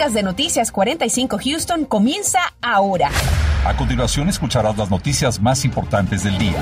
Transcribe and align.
podcast 0.00 0.14
de 0.14 0.22
Noticias 0.22 0.72
45 0.72 1.38
Houston 1.44 1.84
comienza 1.84 2.38
ahora. 2.62 3.10
A 3.66 3.76
continuación 3.76 4.30
escucharás 4.30 4.78
las 4.78 4.90
noticias 4.90 5.38
más 5.42 5.62
importantes 5.66 6.24
del 6.24 6.38
día. 6.38 6.58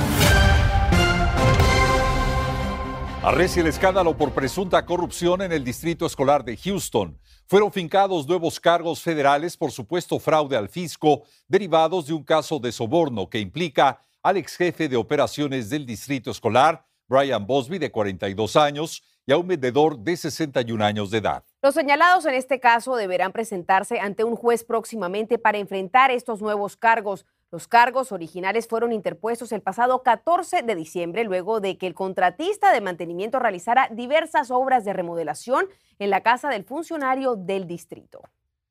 Arrecia 3.22 3.61
el 3.61 3.69
escándalo 3.69 4.16
por 4.16 4.32
presunta 4.32 4.85
corrupción 4.85 5.43
en 5.43 5.53
el 5.53 5.62
Distrito 5.62 6.04
Escolar 6.04 6.45
de 6.45 6.56
Houston. 6.56 7.16
Fueron 7.46 7.71
fincados 7.71 8.27
nuevos 8.27 8.59
cargos 8.59 9.03
federales 9.03 9.57
por 9.57 9.70
supuesto 9.70 10.18
fraude 10.18 10.57
al 10.57 10.68
fisco 10.68 11.23
derivados 11.46 12.09
de 12.09 12.14
un 12.14 12.25
caso 12.25 12.59
de 12.59 12.73
soborno 12.73 13.30
que 13.30 13.39
implica 13.39 14.00
al 14.20 14.39
ex 14.39 14.57
jefe 14.57 14.89
de 14.89 14.96
operaciones 14.96 15.70
del 15.70 15.86
Distrito 15.86 16.32
Escolar, 16.32 16.84
Brian 17.07 17.46
Bosby, 17.46 17.79
de 17.79 17.93
42 17.93 18.57
años, 18.57 19.05
y 19.29 19.33
a 19.33 19.37
un 19.37 19.47
vendedor 19.47 19.99
de 19.99 20.17
61 20.17 20.83
años 20.83 21.11
de 21.11 21.19
edad. 21.19 21.45
Los 21.61 21.75
señalados 21.75 22.25
en 22.25 22.33
este 22.33 22.61
caso 22.61 22.97
deberán 22.97 23.33
presentarse 23.33 24.00
ante 24.00 24.25
un 24.25 24.36
juez 24.36 24.64
próximamente 24.64 25.39
para 25.39 25.59
enfrentar 25.59 26.11
estos 26.11 26.41
nuevos 26.41 26.79
cargos. 26.79 27.27
Los 27.50 27.69
cargos 27.69 28.11
originales 28.11 28.67
fueron 28.67 28.91
interpuestos 28.91 29.53
el 29.53 29.61
pasado 29.61 30.03
14 30.03 30.63
de 30.63 30.75
diciembre, 30.75 31.25
luego 31.25 31.61
de 31.61 31.77
que 31.77 31.86
el 31.86 31.93
contratista 31.93 32.72
de 32.72 32.81
mantenimiento 32.81 33.39
realizara 33.39 33.91
diversas 33.92 34.50
obras 34.50 34.86
de 34.86 34.95
remodelación 34.95 35.67
en 35.98 36.08
la 36.08 36.22
casa 36.22 36.48
del 36.48 36.64
funcionario 36.64 37.36
del 37.36 37.67
distrito. 37.67 38.22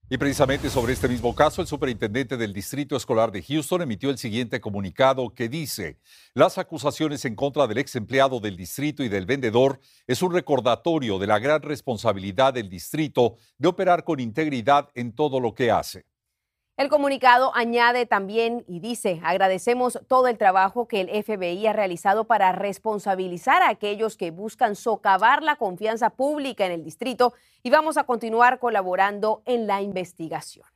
Y 0.09 0.17
precisamente 0.17 0.69
sobre 0.69 0.93
este 0.93 1.09
mismo 1.09 1.35
caso, 1.35 1.61
el 1.61 1.67
superintendente 1.67 2.37
del 2.37 2.53
Distrito 2.53 2.95
Escolar 2.95 3.29
de 3.29 3.43
Houston 3.43 3.81
emitió 3.81 4.09
el 4.09 4.17
siguiente 4.17 4.61
comunicado 4.61 5.33
que 5.33 5.49
dice, 5.49 5.99
las 6.33 6.57
acusaciones 6.57 7.25
en 7.25 7.35
contra 7.35 7.67
del 7.67 7.79
ex 7.79 7.97
empleado 7.97 8.39
del 8.39 8.55
distrito 8.55 9.03
y 9.03 9.09
del 9.09 9.25
vendedor 9.25 9.81
es 10.07 10.21
un 10.21 10.31
recordatorio 10.31 11.19
de 11.19 11.27
la 11.27 11.39
gran 11.39 11.61
responsabilidad 11.61 12.53
del 12.53 12.69
distrito 12.69 13.35
de 13.57 13.67
operar 13.67 14.05
con 14.05 14.21
integridad 14.21 14.87
en 14.95 15.11
todo 15.11 15.41
lo 15.41 15.53
que 15.53 15.71
hace. 15.71 16.05
El 16.77 16.89
comunicado 16.89 17.51
añade 17.55 18.05
también 18.05 18.63
y 18.67 18.79
dice, 18.79 19.19
agradecemos 19.23 19.99
todo 20.07 20.27
el 20.27 20.37
trabajo 20.37 20.87
que 20.87 21.01
el 21.01 21.23
FBI 21.23 21.65
ha 21.65 21.73
realizado 21.73 22.25
para 22.25 22.51
responsabilizar 22.51 23.63
a 23.63 23.69
aquellos 23.69 24.15
que 24.15 24.29
buscan 24.29 24.75
socavar 24.75 25.41
la 25.41 25.55
confianza 25.55 26.11
pública 26.11 26.67
en 26.67 26.71
el 26.71 26.83
distrito 26.83 27.33
y 27.63 27.71
vamos 27.71 27.97
a 27.97 28.03
continuar 28.03 28.59
colaborando 28.59 29.41
en 29.47 29.65
la 29.65 29.81
investigación. 29.81 30.67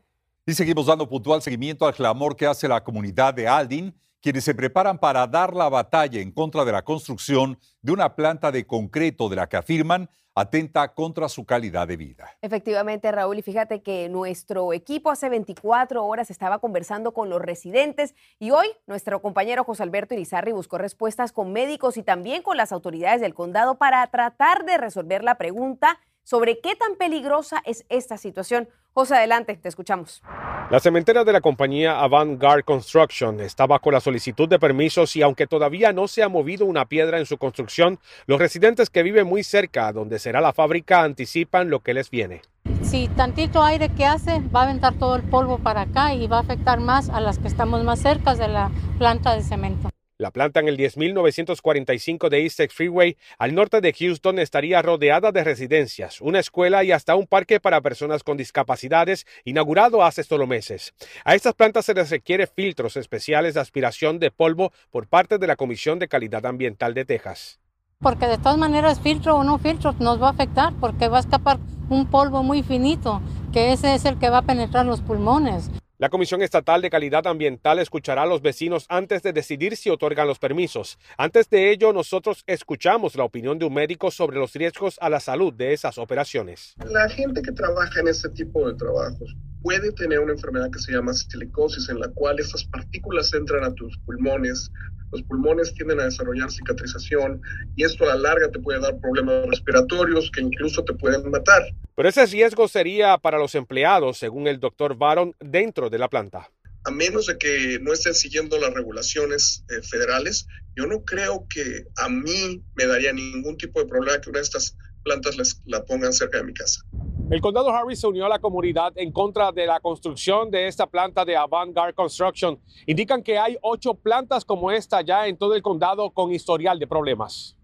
Y 0.48 0.54
seguimos 0.54 0.88
dando 0.88 1.08
puntual 1.08 1.44
seguimiento 1.44 1.86
al 1.86 1.94
clamor 1.94 2.36
que 2.36 2.48
hace 2.48 2.68
la 2.68 2.84
comunidad 2.84 3.36
de 3.36 3.48
Aldin, 3.48 3.94
quienes 4.22 4.44
se 4.44 4.56
preparan 4.56 4.98
para 4.98 5.28
dar 5.28 5.56
la 5.56 5.70
batalla 5.70 6.20
en 6.20 6.32
contra 6.32 6.66
de 6.66 6.72
la 6.72 6.82
construcción 6.82 7.60
de 7.84 7.92
una 7.92 8.16
planta 8.16 8.52
de 8.52 8.66
concreto 8.66 9.30
de 9.30 9.36
la 9.36 9.48
que 9.48 9.58
afirman 9.58 10.10
atenta 10.36 10.94
contra 10.94 11.28
su 11.30 11.46
calidad 11.46 11.88
de 11.88 11.98
vida. 11.98 12.38
Efectivamente, 12.42 13.12
Raúl, 13.12 13.40
y 13.40 13.42
fíjate 13.42 13.82
que 13.82 14.10
nuestro 14.10 14.74
equipo 14.74 15.12
hace 15.12 15.30
24 15.30 16.06
horas 16.06 16.32
estaba 16.32 16.60
conversando 16.60 17.14
con 17.14 17.30
los 17.30 17.42
residentes 17.42 18.16
y 18.40 18.52
hoy 18.52 18.68
nuestro 18.88 19.22
compañero 19.22 19.64
José 19.64 19.84
Alberto 19.84 20.14
Irizarri 20.14 20.52
buscó 20.52 20.78
respuestas 20.78 21.32
con 21.32 21.52
médicos 21.52 21.98
y 21.98 22.04
también 22.04 22.42
con 22.44 22.58
las 22.58 22.72
autoridades 22.72 23.22
del 23.22 23.34
condado 23.34 23.78
para 23.78 24.06
tratar 24.08 24.66
de 24.66 24.78
resolver 24.78 25.24
la 25.24 25.36
pregunta 25.36 26.00
sobre 26.24 26.60
qué 26.60 26.76
tan 26.76 26.96
peligrosa 26.96 27.62
es 27.66 27.86
esta 27.90 28.18
situación. 28.18 28.70
José, 28.94 29.16
adelante, 29.16 29.56
te 29.56 29.70
escuchamos. 29.70 30.22
La 30.70 30.80
cementera 30.80 31.24
de 31.24 31.32
la 31.32 31.42
compañía 31.42 32.02
Avant-Garde 32.02 32.64
Construction 32.64 33.40
está 33.40 33.66
bajo 33.66 33.90
la 33.92 34.02
solicitud 34.02 34.50
de 34.50 34.60
permisos 34.60 35.16
y 35.16 35.22
aunque 35.22 35.48
todavía 35.48 35.94
no 35.94 36.08
se 36.08 36.24
ha 36.24 36.30
movido 36.30 36.66
una 36.66 36.86
piedra 36.86 37.18
en 37.20 37.26
su 37.26 37.38
construcción, 37.38 38.00
los 38.26 38.40
residentes 38.40 38.90
que 38.90 39.04
viven 39.04 39.28
muy 39.28 39.44
cerca 39.44 39.92
donde 39.94 40.20
será 40.20 40.42
la 40.42 40.54
fábrica 40.54 41.04
anticipan 41.04 41.70
lo 41.70 41.80
que 41.80 41.94
les 41.94 42.10
viene. 42.10 42.42
Si 42.84 43.08
tantito 43.10 43.64
aire 43.64 43.90
que 43.90 44.06
hace, 44.06 44.42
va 44.54 44.62
a 44.62 44.64
aventar 44.64 44.94
todo 44.96 45.16
el 45.16 45.24
polvo 45.24 45.58
para 45.60 45.82
acá 45.82 46.14
y 46.14 46.28
va 46.28 46.38
a 46.38 46.42
afectar 46.42 46.80
más 46.80 47.10
a 47.10 47.22
las 47.22 47.40
que 47.40 47.48
estamos 47.48 47.84
más 47.84 48.00
cerca 48.00 48.36
de 48.36 48.48
la 48.48 48.72
planta 48.98 49.36
de 49.36 49.44
cemento. 49.44 49.91
La 50.22 50.30
planta 50.30 50.60
en 50.60 50.68
el 50.68 50.78
10.945 50.78 52.30
de 52.30 52.44
East 52.44 52.62
Freeway, 52.70 53.18
al 53.40 53.56
norte 53.56 53.82
de 53.82 53.92
Houston, 53.92 54.38
estaría 54.38 54.80
rodeada 54.84 55.32
de 55.32 55.44
residencias, 55.44 56.22
una 56.22 56.38
escuela 56.38 56.84
y 56.84 56.92
hasta 56.92 57.16
un 57.16 57.26
parque 57.26 57.60
para 57.60 57.82
personas 57.82 58.22
con 58.24 58.38
discapacidades, 58.38 59.26
inaugurado 59.46 60.04
hace 60.04 60.24
solo 60.24 60.46
meses. 60.46 60.94
A 61.26 61.34
estas 61.34 61.56
plantas 61.56 61.86
se 61.86 61.96
les 61.96 62.12
requiere 62.12 62.46
filtros 62.46 62.98
especiales 62.98 63.56
de 63.56 63.62
aspiración 63.62 64.20
de 64.20 64.30
polvo 64.30 64.72
por 64.92 65.08
parte 65.08 65.40
de 65.40 65.48
la 65.48 65.56
Comisión 65.56 65.98
de 65.98 66.08
Calidad 66.08 66.46
Ambiental 66.46 66.94
de 66.94 67.06
Texas. 67.06 67.60
Porque 68.00 68.28
de 68.28 68.38
todas 68.38 68.60
maneras, 68.60 69.02
filtro 69.02 69.38
o 69.38 69.44
no 69.44 69.58
filtro, 69.58 69.96
nos 69.98 70.22
va 70.22 70.28
a 70.28 70.32
afectar 70.34 70.72
porque 70.80 71.08
va 71.08 71.18
a 71.18 71.22
escapar 71.22 71.58
un 71.90 72.06
polvo 72.06 72.44
muy 72.44 72.62
finito, 72.62 73.24
que 73.52 73.74
ese 73.74 73.96
es 73.96 74.06
el 74.06 74.20
que 74.20 74.30
va 74.30 74.38
a 74.38 74.44
penetrar 74.44 74.86
los 74.86 75.02
pulmones. 75.02 75.72
La 76.02 76.10
Comisión 76.10 76.42
Estatal 76.42 76.82
de 76.82 76.90
Calidad 76.90 77.28
Ambiental 77.28 77.78
escuchará 77.78 78.24
a 78.24 78.26
los 78.26 78.42
vecinos 78.42 78.88
antes 78.90 79.22
de 79.22 79.34
decidir 79.34 79.78
si 79.78 79.92
otorgan 79.92 80.26
los 80.26 80.40
permisos. 80.40 80.98
Antes 81.16 81.48
de 81.48 81.70
ello, 81.70 81.94
nosotros 81.94 82.44
escuchamos 82.48 83.16
la 83.16 83.24
opinión 83.24 83.60
de 83.60 83.66
un 83.66 83.76
médico 83.76 84.10
sobre 84.10 84.40
los 84.40 84.52
riesgos 84.54 84.98
a 85.00 85.12
la 85.12 85.20
salud 85.20 85.54
de 85.54 85.74
esas 85.74 86.00
operaciones. 86.00 86.74
La 86.90 87.08
gente 87.08 87.44
que 87.44 87.52
trabaja 87.52 88.00
en 88.00 88.08
este 88.08 88.30
tipo 88.30 88.68
de 88.68 88.74
trabajos 88.74 89.36
puede 89.62 89.92
tener 89.92 90.20
una 90.20 90.34
enfermedad 90.34 90.70
que 90.72 90.80
se 90.80 90.92
llama 90.92 91.14
silicosis, 91.14 91.90
en 91.90 92.00
la 92.00 92.10
cual 92.10 92.40
estas 92.40 92.64
partículas 92.66 93.34
entran 93.34 93.64
a 93.64 93.74
tus 93.74 93.98
pulmones, 94.06 94.72
los 95.12 95.24
pulmones 95.24 95.74
tienden 95.74 96.00
a 96.00 96.06
desarrollar 96.06 96.50
cicatrización 96.52 97.42
y 97.76 97.84
esto 97.84 98.06
a 98.06 98.16
la 98.16 98.30
larga 98.30 98.50
te 98.50 98.60
puede 98.60 98.80
dar 98.80 98.98
problemas 99.00 99.46
respiratorios 99.48 100.32
que 100.32 100.42
incluso 100.42 100.84
te 100.84 100.94
pueden 100.94 101.30
matar. 101.30 101.64
Pero 101.96 102.10
ese 102.10 102.26
riesgo 102.26 102.68
sería 102.68 103.18
para 103.18 103.38
los 103.38 103.54
empleados, 103.56 104.18
según 104.18 104.48
el 104.48 104.60
doctor 104.60 104.96
Baron, 104.96 105.36
dentro 105.40 105.90
de 105.90 106.00
la 106.00 106.10
planta. 106.10 106.50
A 106.84 106.92
menos 106.92 107.28
de 107.28 107.38
que 107.38 107.78
no 107.82 107.94
estén 107.94 108.16
siguiendo 108.16 108.58
las 108.58 108.74
regulaciones 108.74 109.64
eh, 109.70 109.84
federales, 109.84 110.48
yo 110.76 110.88
no 110.88 111.04
creo 111.04 111.46
que 111.48 111.84
a 111.98 112.10
mí 112.10 112.64
me 112.76 112.88
daría 112.88 113.14
ningún 113.14 113.58
tipo 113.58 113.82
de 113.82 113.86
problema 113.88 114.20
que 114.20 114.30
una 114.30 114.40
de 114.40 114.46
estas 114.46 114.76
plantas 115.04 115.38
les, 115.38 115.62
la 115.66 115.84
pongan 115.84 116.14
cerca 116.14 116.38
de 116.38 116.44
mi 116.44 116.54
casa. 116.54 116.82
El 117.30 117.40
condado 117.40 117.70
Harris 117.70 118.02
se 118.02 118.08
unió 118.08 118.26
a 118.26 118.30
la 118.30 118.40
comunidad 118.40 118.92
en 118.96 119.10
contra 119.12 119.54
de 119.54 119.66
la 119.66 119.80
construcción 119.80 120.52
de 120.52 120.68
esta 120.68 120.86
planta 120.86 121.24
de 121.24 121.38
Avant-Garde 121.38 121.94
Construction. 121.94 122.60
Indican 122.86 123.24
que 123.24 123.38
hay 123.38 123.58
ocho 123.62 123.94
plantas 123.94 124.44
como 124.44 124.70
esta 124.70 125.02
ya 125.02 125.28
en 125.28 125.38
todo 125.38 125.56
el 125.56 125.62
condado 125.62 126.10
con 126.12 126.34
historial 126.34 126.78
de 126.78 126.88
problemas. 126.88 127.56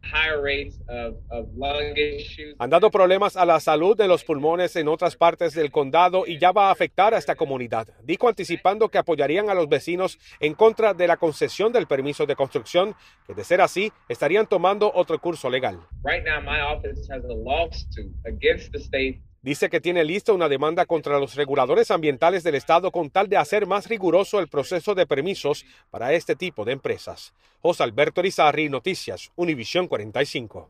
Han 2.60 2.70
dado 2.70 2.92
problemas 2.92 3.38
a 3.38 3.46
la 3.46 3.60
salud 3.60 3.96
de 3.96 4.08
los 4.08 4.24
pulmones 4.24 4.76
en 4.76 4.88
otras 4.88 5.16
partes 5.16 5.54
del 5.54 5.72
condado 5.72 6.26
y 6.26 6.40
ya 6.40 6.52
va 6.52 6.70
a 6.70 6.72
afectar 6.72 7.14
a 7.14 7.18
esta 7.18 7.36
comunidad. 7.36 7.88
Dijo 8.04 8.28
anticipando 8.28 8.90
que 8.90 8.98
apoyarían 8.98 9.50
a 9.50 9.54
los 9.54 9.70
vecinos 9.70 10.20
en 10.40 10.54
contra 10.54 10.94
de 10.94 11.08
la 11.08 11.18
concesión 11.18 11.72
del 11.72 11.88
permiso 11.88 12.26
de 12.26 12.36
construcción, 12.36 12.96
que 13.26 13.34
de 13.34 13.44
ser 13.44 13.62
así 13.62 13.92
estarían 14.08 14.48
tomando 14.48 14.92
otro 14.94 15.20
curso 15.20 15.50
legal. 15.50 15.80
Right 16.04 16.24
now, 16.24 16.42
my 16.42 16.62
office 16.62 17.12
has 17.12 17.24
a 17.26 17.34
lawsuit 17.34 18.14
against 18.26 18.72
the 18.72 18.80
state 18.80 19.22
Dice 19.48 19.70
que 19.70 19.80
tiene 19.80 20.04
lista 20.04 20.34
una 20.34 20.50
demanda 20.50 20.86
contra 20.86 21.22
los 21.22 21.36
reguladores 21.36 21.90
ambientales 21.90 22.44
del 22.44 22.56
Estado 22.56 22.92
con 22.92 23.10
tal 23.10 23.30
de 23.30 23.38
hacer 23.38 23.66
más 23.66 23.88
riguroso 23.88 24.42
el 24.42 24.50
proceso 24.50 24.94
de 24.94 25.08
permisos 25.08 25.66
para 25.90 26.12
este 26.12 26.36
tipo 26.36 26.66
de 26.66 26.74
empresas. 26.74 27.34
José 27.62 27.84
Alberto 27.84 28.22
Rizarri, 28.22 28.68
Noticias, 28.68 29.32
Univisión 29.38 29.88
45. 29.88 30.70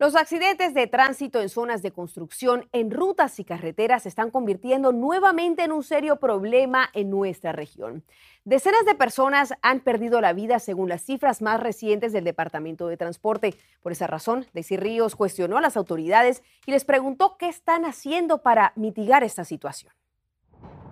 Los 0.00 0.14
accidentes 0.14 0.74
de 0.74 0.86
tránsito 0.86 1.40
en 1.40 1.48
zonas 1.48 1.82
de 1.82 1.90
construcción, 1.90 2.68
en 2.70 2.92
rutas 2.92 3.40
y 3.40 3.44
carreteras 3.44 4.04
se 4.04 4.08
están 4.08 4.30
convirtiendo 4.30 4.92
nuevamente 4.92 5.64
en 5.64 5.72
un 5.72 5.82
serio 5.82 6.20
problema 6.20 6.88
en 6.92 7.10
nuestra 7.10 7.50
región. 7.50 8.04
Decenas 8.44 8.84
de 8.86 8.94
personas 8.94 9.54
han 9.60 9.80
perdido 9.80 10.20
la 10.20 10.32
vida 10.32 10.60
según 10.60 10.88
las 10.88 11.02
cifras 11.02 11.42
más 11.42 11.58
recientes 11.58 12.12
del 12.12 12.22
Departamento 12.22 12.86
de 12.86 12.96
Transporte. 12.96 13.56
Por 13.82 13.90
esa 13.90 14.06
razón, 14.06 14.46
Daisy 14.52 14.76
Ríos 14.76 15.16
cuestionó 15.16 15.58
a 15.58 15.60
las 15.60 15.76
autoridades 15.76 16.44
y 16.64 16.70
les 16.70 16.84
preguntó 16.84 17.36
qué 17.36 17.48
están 17.48 17.84
haciendo 17.84 18.42
para 18.42 18.74
mitigar 18.76 19.24
esta 19.24 19.44
situación. 19.44 19.97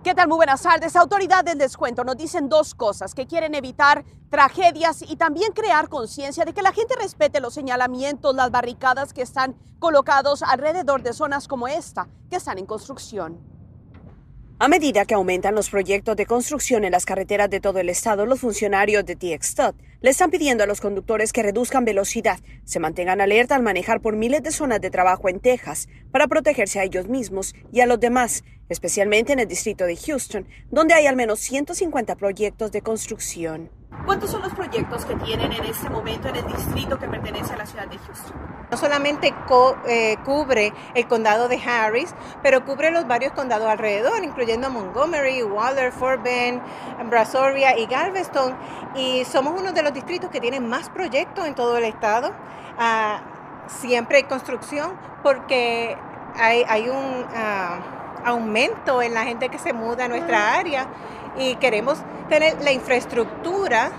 ¿Qué 0.03 0.13
tal? 0.13 0.27
Muy 0.27 0.37
buenas 0.37 0.61
tardes. 0.61 0.95
Autoridad 0.95 1.43
del 1.43 1.57
descuento 1.57 2.03
nos 2.03 2.15
dicen 2.15 2.47
dos 2.47 2.75
cosas, 2.75 3.13
que 3.13 3.25
quieren 3.25 3.55
evitar 3.55 4.05
tragedias 4.29 5.01
y 5.01 5.15
también 5.15 5.51
crear 5.51 5.89
conciencia 5.89 6.45
de 6.45 6.53
que 6.53 6.61
la 6.61 6.71
gente 6.71 6.95
respete 6.95 7.41
los 7.41 7.53
señalamientos, 7.53 8.35
las 8.35 8.51
barricadas 8.51 9.11
que 9.11 9.21
están 9.21 9.55
colocados 9.79 10.43
alrededor 10.43 11.01
de 11.01 11.13
zonas 11.13 11.47
como 11.47 11.67
esta, 11.67 12.07
que 12.29 12.37
están 12.37 12.57
en 12.57 12.65
construcción. 12.65 13.39
A 14.59 14.67
medida 14.67 15.05
que 15.05 15.15
aumentan 15.15 15.55
los 15.55 15.69
proyectos 15.69 16.15
de 16.15 16.25
construcción 16.25 16.85
en 16.85 16.91
las 16.91 17.05
carreteras 17.05 17.49
de 17.49 17.59
todo 17.59 17.79
el 17.79 17.89
estado, 17.89 18.25
los 18.25 18.39
funcionarios 18.39 19.05
de 19.05 19.15
TXTOT 19.15 19.75
le 20.01 20.09
están 20.09 20.29
pidiendo 20.29 20.63
a 20.63 20.67
los 20.67 20.81
conductores 20.81 21.33
que 21.33 21.43
reduzcan 21.43 21.85
velocidad, 21.85 22.39
se 22.65 22.79
mantengan 22.79 23.21
alerta 23.21 23.55
al 23.55 23.63
manejar 23.63 24.01
por 24.01 24.15
miles 24.15 24.43
de 24.43 24.51
zonas 24.51 24.81
de 24.81 24.89
trabajo 24.89 25.29
en 25.29 25.39
Texas 25.39 25.87
para 26.11 26.27
protegerse 26.27 26.79
a 26.79 26.83
ellos 26.83 27.07
mismos 27.07 27.55
y 27.71 27.81
a 27.81 27.85
los 27.85 27.99
demás, 27.99 28.43
especialmente 28.69 29.33
en 29.33 29.39
el 29.39 29.47
distrito 29.47 29.85
de 29.85 29.95
Houston, 29.95 30.47
donde 30.69 30.93
hay 30.93 31.07
al 31.07 31.15
menos 31.15 31.39
150 31.39 32.15
proyectos 32.15 32.71
de 32.71 32.81
construcción. 32.81 33.69
¿Cuántos 34.05 34.31
son 34.31 34.41
los 34.41 34.53
proyectos 34.53 35.05
que 35.05 35.15
tienen 35.15 35.51
en 35.51 35.63
este 35.63 35.89
momento 35.89 36.27
en 36.27 36.35
el 36.37 36.47
distrito 36.47 36.99
que 36.99 37.07
pertenece 37.07 37.53
a 37.53 37.57
la 37.57 37.65
ciudad 37.65 37.87
de 37.87 37.97
Houston? 37.97 38.35
No 38.69 38.77
solamente 38.77 39.33
eh, 39.87 40.17
cubre 40.25 40.73
el 40.93 41.07
condado 41.07 41.47
de 41.47 41.57
Harris, 41.57 42.13
pero 42.41 42.65
cubre 42.65 42.91
los 42.91 43.07
varios 43.07 43.31
condados 43.31 43.67
alrededor, 43.67 44.23
incluyendo 44.23 44.69
Montgomery, 44.69 45.41
Waller, 45.43 45.93
Fort 45.93 46.21
Bend, 46.21 46.61
Brazoria 47.09 47.77
y 47.77 47.85
Galveston. 47.85 48.57
Y 48.95 49.23
somos 49.23 49.59
uno 49.59 49.71
de 49.71 49.83
los 49.83 49.93
distritos 49.93 50.29
que 50.29 50.41
tienen 50.41 50.67
más 50.67 50.89
proyectos 50.89 51.45
en 51.45 51.55
todo 51.55 51.77
el 51.77 51.85
estado. 51.85 52.33
Ah, 52.77 53.21
siempre 53.67 54.17
hay 54.17 54.23
construcción 54.23 54.93
porque 55.23 55.97
hay, 56.35 56.89
un 56.89 57.25
ah, 57.35 57.79
aumento 58.25 59.01
en 59.01 59.13
la 59.13 59.23
gente 59.23 59.47
que 59.49 59.59
se 59.59 59.71
muda 59.71 60.05
a 60.05 60.07
nuestra 60.07 60.55
área 60.55 60.87
y 61.37 61.55
queremos 61.55 61.99
tener 62.29 62.61
la 62.61 62.71
infraestructura 62.71 63.91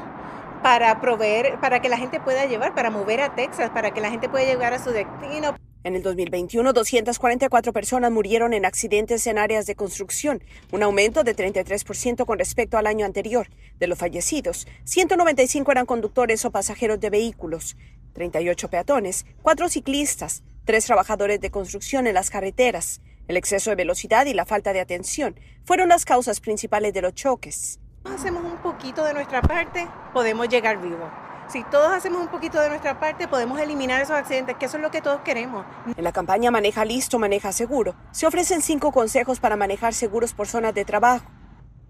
para 0.63 1.01
proveer, 1.01 1.59
para 1.61 1.81
que 1.81 1.89
la 1.89 1.97
gente 1.97 2.21
pueda 2.21 2.47
llevar, 2.47 2.75
para 2.75 2.91
mover 2.91 3.21
a 3.21 3.35
Texas, 3.35 3.71
para 3.71 3.93
que 3.93 4.01
la 4.01 4.11
gente 4.11 4.29
pueda 4.29 4.45
llegar 4.45 4.73
a 4.73 4.83
su 4.83 4.91
destino. 4.91 5.57
En 5.85 5.95
el 5.95 6.03
2021, 6.03 6.73
244 6.73 7.73
personas 7.73 8.11
murieron 8.11 8.53
en 8.53 8.67
accidentes 8.67 9.27
en 9.29 9.39
áreas 9.39 9.65
de 9.67 9.77
construcción, 9.77 10.43
un 10.73 10.83
aumento 10.83 11.23
de 11.23 11.37
33% 11.37 12.27
con 12.27 12.39
respecto 12.39 12.77
al 12.77 12.89
año 12.89 13.07
anterior. 13.07 13.49
De 13.79 13.87
los 13.87 13.97
fallecidos, 13.97 14.67
195 14.85 15.71
eran 15.71 15.87
conductores 15.87 16.45
o 16.45 16.51
pasajeros 16.51 16.99
de 16.99 17.11
vehículos, 17.11 17.77
38 18.13 18.69
peatones, 18.69 19.25
4 19.43 19.69
ciclistas, 19.69 20.43
3 20.65 20.85
trabajadores 20.85 21.41
de 21.41 21.51
construcción 21.51 22.09
en 22.09 22.15
las 22.15 22.29
carreteras. 22.29 23.01
El 23.29 23.37
exceso 23.37 23.69
de 23.69 23.77
velocidad 23.77 24.25
y 24.25 24.33
la 24.33 24.47
falta 24.47 24.73
de 24.73 24.81
atención 24.81 25.39
fueron 25.65 25.91
las 25.91 26.07
causas 26.07 26.41
principales 26.41 26.95
de 26.95 27.03
los 27.03 27.15
choques. 27.15 27.79
Hacemos 28.05 28.43
un 28.43 28.57
poquito 28.63 29.05
de 29.05 29.13
nuestra 29.13 29.43
parte, 29.43 29.87
podemos 30.15 30.49
llegar 30.49 30.81
vivos. 30.81 31.11
Si 31.49 31.63
todos 31.65 31.93
hacemos 31.93 32.23
un 32.23 32.29
poquito 32.29 32.59
de 32.59 32.71
nuestra 32.71 32.99
parte, 32.99 33.29
podemos 33.29 33.61
eliminar 33.61 34.01
esos 34.01 34.17
accidentes, 34.17 34.57
que 34.57 34.65
eso 34.65 34.79
es 34.79 34.83
lo 34.83 34.91
que 34.91 35.03
todos 35.03 35.21
queremos. 35.21 35.67
En 35.95 36.05
la 36.05 36.13
campaña 36.13 36.51
Maneja 36.51 36.87
Listo, 36.87 37.19
Maneja 37.19 37.53
Seguro, 37.53 37.95
se 38.13 38.27
ofrecen 38.27 38.63
cinco 38.63 38.93
consejos 38.93 39.41
para 39.41 39.57
manejar 39.57 39.93
seguros 39.93 40.33
por 40.33 40.47
zonas 40.47 40.73
de 40.73 40.87
trabajo. 40.87 41.27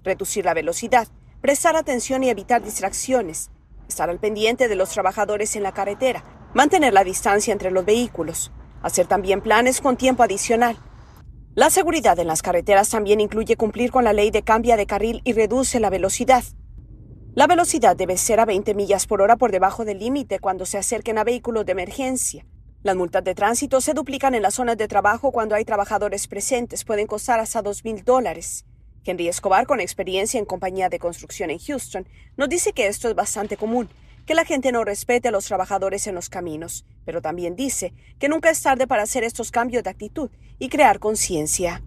Reducir 0.02 0.44
la 0.44 0.54
velocidad, 0.54 1.06
prestar 1.40 1.76
atención 1.76 2.24
y 2.24 2.30
evitar 2.30 2.62
distracciones, 2.64 3.52
estar 3.88 4.10
al 4.10 4.18
pendiente 4.18 4.66
de 4.66 4.76
los 4.76 4.90
trabajadores 4.90 5.54
en 5.54 5.62
la 5.62 5.72
carretera, 5.72 6.24
mantener 6.52 6.92
la 6.92 7.04
distancia 7.04 7.52
entre 7.52 7.70
los 7.70 7.84
vehículos, 7.84 8.50
hacer 8.82 9.06
también 9.06 9.40
planes 9.40 9.80
con 9.80 9.96
tiempo 9.96 10.24
adicional, 10.24 10.78
la 11.58 11.70
seguridad 11.70 12.16
en 12.20 12.28
las 12.28 12.40
carreteras 12.40 12.88
también 12.88 13.20
incluye 13.20 13.56
cumplir 13.56 13.90
con 13.90 14.04
la 14.04 14.12
ley 14.12 14.30
de 14.30 14.44
cambia 14.44 14.76
de 14.76 14.86
carril 14.86 15.22
y 15.24 15.32
reduce 15.32 15.80
la 15.80 15.90
velocidad. 15.90 16.44
La 17.34 17.48
velocidad 17.48 17.96
debe 17.96 18.16
ser 18.16 18.38
a 18.38 18.44
20 18.44 18.74
millas 18.74 19.08
por 19.08 19.20
hora 19.20 19.34
por 19.34 19.50
debajo 19.50 19.84
del 19.84 19.98
límite 19.98 20.38
cuando 20.38 20.64
se 20.66 20.78
acerquen 20.78 21.18
a 21.18 21.24
vehículos 21.24 21.66
de 21.66 21.72
emergencia. 21.72 22.46
Las 22.84 22.94
multas 22.94 23.24
de 23.24 23.34
tránsito 23.34 23.80
se 23.80 23.92
duplican 23.92 24.36
en 24.36 24.42
las 24.42 24.54
zonas 24.54 24.76
de 24.76 24.86
trabajo 24.86 25.32
cuando 25.32 25.56
hay 25.56 25.64
trabajadores 25.64 26.28
presentes, 26.28 26.84
pueden 26.84 27.08
costar 27.08 27.40
hasta 27.40 27.60
dos 27.60 27.84
mil 27.84 28.04
dólares. 28.04 28.64
Henry 29.04 29.26
Escobar, 29.26 29.66
con 29.66 29.80
experiencia 29.80 30.38
en 30.38 30.44
compañía 30.44 30.88
de 30.88 31.00
construcción 31.00 31.50
en 31.50 31.58
Houston, 31.58 32.06
nos 32.36 32.48
dice 32.48 32.72
que 32.72 32.86
esto 32.86 33.08
es 33.08 33.16
bastante 33.16 33.56
común 33.56 33.88
que 34.28 34.34
la 34.34 34.44
gente 34.44 34.72
no 34.72 34.84
respete 34.84 35.28
a 35.28 35.30
los 35.30 35.46
trabajadores 35.46 36.06
en 36.06 36.14
los 36.14 36.28
caminos, 36.28 36.84
pero 37.06 37.22
también 37.22 37.56
dice 37.56 37.94
que 38.18 38.28
nunca 38.28 38.50
es 38.50 38.60
tarde 38.60 38.86
para 38.86 39.04
hacer 39.04 39.24
estos 39.24 39.50
cambios 39.50 39.82
de 39.82 39.88
actitud 39.88 40.28
y 40.58 40.68
crear 40.68 40.98
conciencia 40.98 41.82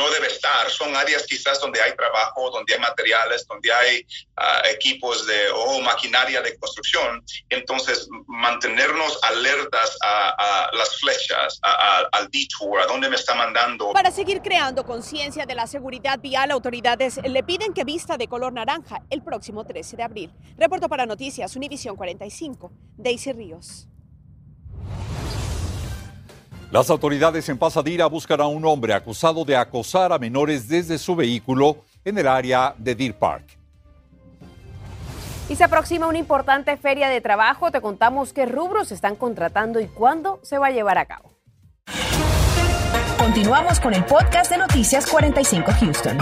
no 0.00 0.10
debe 0.10 0.26
estar. 0.26 0.70
Son 0.70 0.94
áreas 0.96 1.24
quizás 1.26 1.60
donde 1.60 1.80
hay 1.80 1.94
trabajo, 1.96 2.50
donde 2.50 2.74
hay 2.74 2.80
materiales, 2.80 3.46
donde 3.46 3.72
hay 3.72 4.06
ah, 4.36 4.62
equipos 4.70 5.26
de, 5.26 5.50
o 5.54 5.80
maquinaria 5.80 6.40
de 6.42 6.56
construcción. 6.58 7.24
Entonces, 7.48 8.08
mantenernos 8.26 9.18
alertas 9.22 9.96
a, 10.02 10.70
las 10.72 10.98
flechas, 10.98 11.58
al 11.62 12.28
detour, 12.30 12.80
a 12.80 12.86
dónde 12.86 13.08
me 13.08 13.16
está 13.16 13.34
mandando. 13.34 13.92
Para 13.92 14.10
seguir 14.10 14.40
creando 14.40 14.84
conciencia 14.84 15.46
de 15.46 15.54
la 15.54 15.66
seguridad 15.66 16.18
vial, 16.20 16.50
autoridades 16.50 17.18
le 17.22 17.42
piden 17.42 17.72
que 17.72 17.84
vista 17.84 18.16
de 18.16 18.28
color 18.28 18.52
naranja 18.52 19.02
el 19.10 19.22
próximo 19.22 19.64
13 19.64 19.96
de 19.96 20.02
abril. 20.02 20.32
Reporto 20.56 20.88
para 20.88 21.06
Noticias 21.06 21.56
Univisión 21.56 21.96
45, 21.96 22.72
Daisy 22.96 23.32
Ríos. 23.32 23.88
Las 26.70 26.88
autoridades 26.88 27.48
en 27.48 27.58
Pasadena 27.58 28.06
buscan 28.06 28.40
a 28.40 28.46
un 28.46 28.64
hombre 28.64 28.94
acusado 28.94 29.44
de 29.44 29.56
acosar 29.56 30.12
a 30.12 30.18
menores 30.20 30.68
desde 30.68 30.98
su 30.98 31.16
vehículo 31.16 31.78
en 32.04 32.16
el 32.16 32.28
área 32.28 32.76
de 32.78 32.94
Deer 32.94 33.18
Park. 33.18 33.58
Y 35.48 35.56
se 35.56 35.64
aproxima 35.64 36.06
una 36.06 36.18
importante 36.18 36.76
feria 36.76 37.08
de 37.08 37.20
trabajo. 37.20 37.72
Te 37.72 37.80
contamos 37.80 38.32
qué 38.32 38.46
rubros 38.46 38.86
se 38.86 38.94
están 38.94 39.16
contratando 39.16 39.80
y 39.80 39.88
cuándo 39.88 40.38
se 40.44 40.58
va 40.58 40.68
a 40.68 40.70
llevar 40.70 40.96
a 40.98 41.06
cabo. 41.06 41.32
Continuamos 43.18 43.80
con 43.80 43.92
el 43.92 44.04
podcast 44.04 44.52
de 44.52 44.58
Noticias 44.58 45.10
45 45.10 45.72
Houston. 45.72 46.18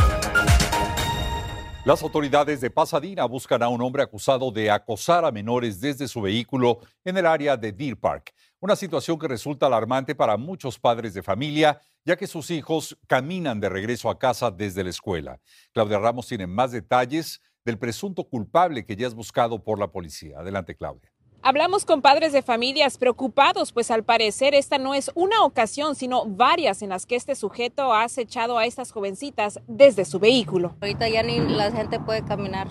Las 1.85 2.03
autoridades 2.03 2.61
de 2.61 2.71
Pasadena 2.71 3.25
buscan 3.25 3.62
a 3.62 3.69
un 3.69 3.81
hombre 3.81 4.03
acusado 4.03 4.50
de 4.50 4.71
acosar 4.71 5.25
a 5.25 5.31
menores 5.31 5.81
desde 5.81 6.09
su 6.09 6.21
vehículo 6.21 6.81
en 7.05 7.17
el 7.17 7.25
área 7.25 7.56
de 7.56 7.73
Deer 7.73 7.97
Park. 7.97 8.35
Una 8.60 8.75
situación 8.75 9.20
que 9.20 9.28
resulta 9.28 9.66
alarmante 9.66 10.16
para 10.16 10.37
muchos 10.37 10.81
padres 10.81 11.14
de 11.14 11.22
familia, 11.22 11.81
ya 12.05 12.16
que 12.16 12.26
sus 12.26 12.50
hijos 12.50 12.99
caminan 13.06 13.60
de 13.60 13.69
regreso 13.69 14.10
a 14.10 14.19
casa 14.19 14.50
desde 14.50 14.82
la 14.82 14.90
escuela. 14.90 15.40
Claudia 15.72 16.00
Ramos 16.00 16.26
tiene 16.26 16.49
más 16.49 16.72
detalles 16.72 17.40
del 17.64 17.78
presunto 17.78 18.25
culpable 18.25 18.84
que 18.84 18.96
ya 18.96 19.06
es 19.06 19.14
buscado 19.14 19.62
por 19.62 19.78
la 19.78 19.93
policía. 19.93 20.40
Adelante, 20.40 20.75
Claudia. 20.75 21.12
Hablamos 21.40 21.84
con 21.84 22.02
padres 22.02 22.32
de 22.32 22.43
familias 22.43 22.99
preocupados, 22.99 23.72
pues 23.72 23.93
al 23.93 24.02
parecer 24.02 24.55
esta 24.55 24.76
no 24.76 24.93
es 24.93 25.12
una 25.14 25.44
ocasión, 25.44 25.94
sino 25.94 26.26
varias 26.26 26.82
en 26.82 26.88
las 26.88 27.06
que 27.06 27.14
este 27.14 27.37
sujeto 27.37 27.93
ha 27.93 28.02
acechado 28.02 28.58
a 28.58 28.66
estas 28.66 28.90
jovencitas 28.90 29.61
desde 29.69 30.04
su 30.04 30.19
vehículo. 30.19 30.75
Ahorita 30.81 31.08
ya 31.08 31.22
ni 31.22 31.38
la 31.38 31.70
gente 31.70 32.00
puede 32.00 32.25
caminar 32.25 32.69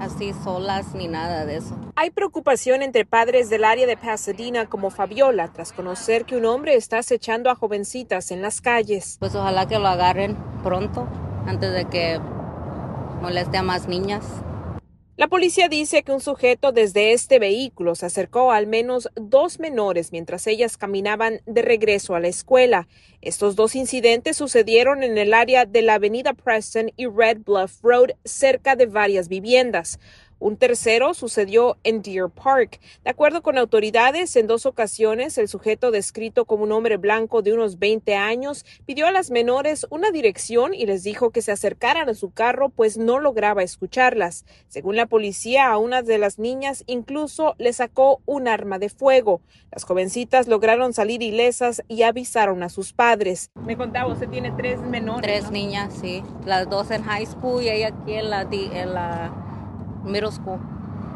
así 0.00 0.32
solas 0.44 0.94
ni 0.94 1.08
nada 1.08 1.44
de 1.44 1.56
eso. 1.56 1.76
Hay 1.96 2.10
preocupación 2.10 2.82
entre 2.82 3.04
padres 3.04 3.48
del 3.50 3.64
área 3.64 3.86
de 3.86 3.96
Pasadena 3.96 4.66
como 4.66 4.90
Fabiola 4.90 5.48
tras 5.52 5.72
conocer 5.72 6.24
que 6.24 6.36
un 6.36 6.44
hombre 6.44 6.76
está 6.76 6.98
acechando 6.98 7.50
a 7.50 7.54
jovencitas 7.54 8.30
en 8.30 8.42
las 8.42 8.60
calles. 8.60 9.16
Pues 9.18 9.34
ojalá 9.34 9.66
que 9.66 9.78
lo 9.78 9.88
agarren 9.88 10.36
pronto 10.62 11.08
antes 11.46 11.72
de 11.72 11.84
que 11.86 12.20
moleste 13.20 13.56
a 13.56 13.62
más 13.62 13.88
niñas. 13.88 14.24
La 15.16 15.28
policía 15.28 15.70
dice 15.70 16.02
que 16.02 16.12
un 16.12 16.20
sujeto 16.20 16.72
desde 16.72 17.14
este 17.14 17.38
vehículo 17.38 17.94
se 17.94 18.04
acercó 18.04 18.52
a 18.52 18.58
al 18.58 18.66
menos 18.66 19.08
dos 19.14 19.58
menores 19.58 20.12
mientras 20.12 20.46
ellas 20.46 20.76
caminaban 20.76 21.40
de 21.46 21.62
regreso 21.62 22.14
a 22.14 22.20
la 22.20 22.28
escuela. 22.28 22.86
Estos 23.22 23.56
dos 23.56 23.76
incidentes 23.76 24.36
sucedieron 24.36 25.02
en 25.02 25.16
el 25.16 25.32
área 25.32 25.64
de 25.64 25.80
la 25.80 25.94
avenida 25.94 26.34
Preston 26.34 26.92
y 26.98 27.06
Red 27.06 27.38
Bluff 27.46 27.82
Road, 27.82 28.10
cerca 28.26 28.76
de 28.76 28.84
varias 28.84 29.30
viviendas. 29.30 30.00
Un 30.38 30.58
tercero 30.58 31.14
sucedió 31.14 31.78
en 31.82 32.02
Deer 32.02 32.28
Park. 32.28 32.78
De 33.02 33.10
acuerdo 33.10 33.42
con 33.42 33.56
autoridades, 33.56 34.36
en 34.36 34.46
dos 34.46 34.66
ocasiones 34.66 35.38
el 35.38 35.48
sujeto 35.48 35.90
descrito 35.90 36.44
como 36.44 36.64
un 36.64 36.72
hombre 36.72 36.98
blanco 36.98 37.40
de 37.40 37.54
unos 37.54 37.78
20 37.78 38.14
años 38.16 38.66
pidió 38.84 39.06
a 39.06 39.12
las 39.12 39.30
menores 39.30 39.86
una 39.88 40.10
dirección 40.10 40.74
y 40.74 40.84
les 40.84 41.02
dijo 41.04 41.30
que 41.30 41.40
se 41.40 41.52
acercaran 41.52 42.10
a 42.10 42.14
su 42.14 42.32
carro 42.32 42.68
pues 42.68 42.98
no 42.98 43.18
lograba 43.18 43.62
escucharlas. 43.62 44.44
Según 44.68 44.96
la 44.96 45.06
policía, 45.06 45.70
a 45.70 45.78
una 45.78 46.02
de 46.02 46.18
las 46.18 46.38
niñas 46.38 46.84
incluso 46.86 47.54
le 47.56 47.72
sacó 47.72 48.20
un 48.26 48.46
arma 48.46 48.78
de 48.78 48.90
fuego. 48.90 49.40
Las 49.72 49.84
jovencitas 49.84 50.48
lograron 50.48 50.92
salir 50.92 51.22
ilesas 51.22 51.82
y 51.88 52.02
avisaron 52.02 52.62
a 52.62 52.68
sus 52.68 52.92
padres. 52.92 53.50
Me 53.54 53.76
contaba, 53.76 54.12
usted 54.12 54.28
tiene 54.28 54.52
tres 54.52 54.80
menores. 54.80 55.22
Tres 55.22 55.50
niñas, 55.50 55.94
sí. 55.98 56.22
Las 56.44 56.68
dos 56.68 56.90
en 56.90 57.02
high 57.04 57.26
school 57.26 57.62
y 57.62 57.70
ella 57.70 57.88
aquí 57.88 58.14
en 58.14 58.30
la, 58.30 58.42
en 58.42 58.94
la 58.94 59.45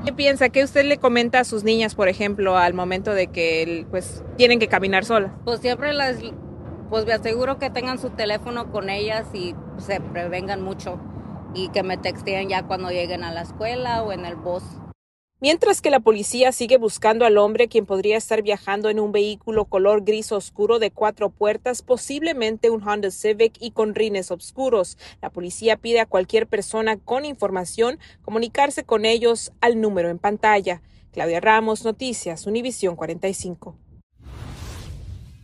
¿Qué 0.04 0.12
piensa? 0.12 0.48
¿Qué 0.48 0.64
usted 0.64 0.84
le 0.84 0.98
comenta 0.98 1.40
a 1.40 1.44
sus 1.44 1.62
niñas, 1.62 1.94
por 1.94 2.08
ejemplo, 2.08 2.56
al 2.56 2.74
momento 2.74 3.12
de 3.12 3.28
que 3.28 3.86
pues 3.90 4.24
tienen 4.36 4.58
que 4.58 4.68
caminar 4.68 5.04
solas? 5.04 5.30
Pues 5.44 5.60
siempre 5.60 5.92
las, 5.92 6.16
pues 6.88 7.06
me 7.06 7.12
aseguro 7.12 7.58
que 7.58 7.70
tengan 7.70 7.98
su 7.98 8.10
teléfono 8.10 8.70
con 8.72 8.90
ellas 8.90 9.26
y 9.34 9.54
se 9.78 10.00
prevengan 10.00 10.62
mucho 10.62 10.98
y 11.54 11.68
que 11.68 11.82
me 11.82 11.96
texten 11.96 12.48
ya 12.48 12.62
cuando 12.62 12.90
lleguen 12.90 13.24
a 13.24 13.32
la 13.32 13.42
escuela 13.42 14.02
o 14.02 14.12
en 14.12 14.24
el 14.24 14.36
bus. 14.36 14.62
Mientras 15.42 15.80
que 15.80 15.88
la 15.88 16.00
policía 16.00 16.52
sigue 16.52 16.76
buscando 16.76 17.24
al 17.24 17.38
hombre 17.38 17.68
quien 17.68 17.86
podría 17.86 18.18
estar 18.18 18.42
viajando 18.42 18.90
en 18.90 19.00
un 19.00 19.10
vehículo 19.10 19.64
color 19.64 20.04
gris 20.04 20.32
oscuro 20.32 20.78
de 20.78 20.90
cuatro 20.90 21.30
puertas, 21.30 21.80
posiblemente 21.80 22.68
un 22.68 22.86
Honda 22.86 23.10
Civic 23.10 23.54
y 23.58 23.70
con 23.70 23.94
rines 23.94 24.30
oscuros. 24.30 24.98
La 25.22 25.30
policía 25.30 25.78
pide 25.78 26.00
a 26.00 26.04
cualquier 26.04 26.46
persona 26.46 26.98
con 26.98 27.24
información 27.24 27.98
comunicarse 28.20 28.84
con 28.84 29.06
ellos 29.06 29.50
al 29.62 29.80
número 29.80 30.10
en 30.10 30.18
pantalla. 30.18 30.82
Claudia 31.10 31.40
Ramos, 31.40 31.86
Noticias, 31.86 32.46
Univisión 32.46 32.94
45. 32.94 33.76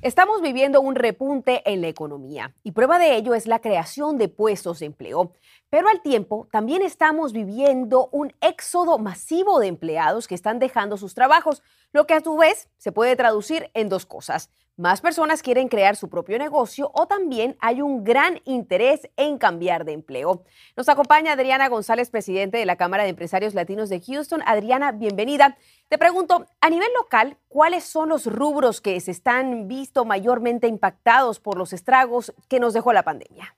Estamos 0.07 0.41
viviendo 0.41 0.81
un 0.81 0.95
repunte 0.95 1.69
en 1.69 1.81
la 1.81 1.89
economía 1.89 2.55
y 2.63 2.71
prueba 2.71 2.97
de 3.01 3.17
ello 3.17 3.35
es 3.35 3.49
la 3.49 3.59
creación 3.59 4.19
de 4.19 4.29
puestos 4.29 4.79
de 4.79 4.87
empleo. 4.87 5.33
Pero 5.69 5.89
al 5.89 6.01
tiempo 6.01 6.47
también 6.53 6.83
estamos 6.83 7.33
viviendo 7.33 8.09
un 8.13 8.33
éxodo 8.41 8.99
masivo 8.99 9.59
de 9.59 9.67
empleados 9.67 10.29
que 10.29 10.37
están 10.37 10.61
dejando 10.61 10.97
sus 10.97 11.15
trabajos, 11.15 11.61
lo 11.93 12.07
que 12.07 12.15
a 12.15 12.21
su 12.21 12.37
vez 12.37 12.69
se 12.79 12.93
puede 12.93 13.17
traducir 13.17 13.69
en 13.75 13.89
dos 13.89 14.07
cosas. 14.07 14.49
Más 14.79 15.01
personas 15.01 15.43
quieren 15.43 15.69
crear 15.69 15.97
su 15.97 16.11
propio 16.11 16.39
negocio 16.39 16.91
o 16.93 17.07
también 17.07 17.57
hay 17.61 17.81
un 17.81 18.05
gran 18.05 18.43
interés 18.45 19.09
en 19.17 19.39
cambiar 19.39 19.87
de 19.87 19.93
empleo. 19.93 20.45
Nos 20.77 20.91
acompaña 20.91 21.33
Adriana 21.33 21.71
González, 21.71 22.11
presidente 22.11 22.59
de 22.59 22.67
la 22.67 22.77
Cámara 22.77 23.05
de 23.05 23.09
Empresarios 23.09 23.55
Latinos 23.55 23.89
de 23.89 24.03
Houston. 24.03 24.43
Adriana, 24.45 24.93
bienvenida. 24.93 25.57
Te 25.89 25.97
pregunto, 25.97 26.45
a 26.61 26.69
nivel 26.69 26.91
local, 26.95 27.39
¿cuáles 27.49 27.85
son 27.85 28.11
los 28.11 28.27
rubros 28.27 28.83
que 28.83 29.01
se 29.01 29.13
están 29.13 29.67
visto 29.67 30.05
mayormente 30.05 30.67
impactados 30.69 31.41
por 31.41 31.57
los 31.57 31.73
estragos 31.73 32.35
que 32.47 32.61
nos 32.61 32.75
dejó 32.75 32.93
la 32.93 33.03
pandemia? 33.03 33.57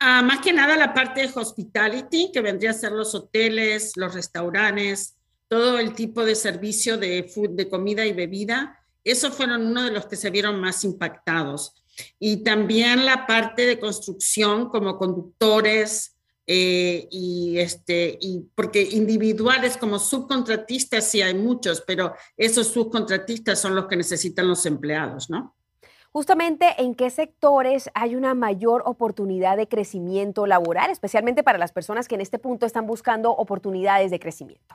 Ah, 0.00 0.22
más 0.22 0.40
que 0.40 0.54
nada 0.54 0.78
la 0.78 0.94
parte 0.94 1.26
de 1.26 1.32
hospitality, 1.34 2.32
que 2.32 2.40
vendría 2.40 2.70
a 2.70 2.74
ser 2.74 2.92
los 2.92 3.14
hoteles, 3.14 3.92
los 3.96 4.14
restaurantes, 4.14 5.14
todo 5.46 5.78
el 5.78 5.92
tipo 5.92 6.24
de 6.24 6.34
servicio 6.34 6.96
de, 6.96 7.24
food, 7.24 7.50
de 7.50 7.68
comida 7.68 8.06
y 8.06 8.14
bebida 8.14 8.77
esos 9.10 9.34
fueron 9.34 9.66
uno 9.66 9.84
de 9.84 9.90
los 9.90 10.06
que 10.06 10.16
se 10.16 10.30
vieron 10.30 10.60
más 10.60 10.84
impactados. 10.84 11.74
Y 12.18 12.44
también 12.44 13.04
la 13.04 13.26
parte 13.26 13.66
de 13.66 13.78
construcción 13.78 14.68
como 14.68 14.96
conductores, 14.96 16.18
eh, 16.50 17.06
y 17.10 17.58
este 17.58 18.16
y 18.22 18.40
porque 18.54 18.80
individuales 18.80 19.76
como 19.76 19.98
subcontratistas 19.98 21.04
sí 21.04 21.20
hay 21.20 21.34
muchos, 21.34 21.82
pero 21.86 22.14
esos 22.38 22.68
subcontratistas 22.68 23.60
son 23.60 23.74
los 23.74 23.84
que 23.84 23.96
necesitan 23.96 24.48
los 24.48 24.64
empleados, 24.64 25.28
¿no? 25.28 25.54
Justamente 26.10 26.74
en 26.78 26.94
qué 26.94 27.10
sectores 27.10 27.90
hay 27.92 28.16
una 28.16 28.32
mayor 28.32 28.82
oportunidad 28.86 29.58
de 29.58 29.68
crecimiento 29.68 30.46
laboral, 30.46 30.90
especialmente 30.90 31.42
para 31.42 31.58
las 31.58 31.72
personas 31.72 32.08
que 32.08 32.14
en 32.14 32.22
este 32.22 32.38
punto 32.38 32.64
están 32.64 32.86
buscando 32.86 33.30
oportunidades 33.30 34.10
de 34.10 34.18
crecimiento. 34.18 34.74